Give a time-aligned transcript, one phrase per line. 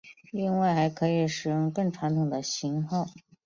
[0.31, 3.05] 另外还可使用更传统的型号。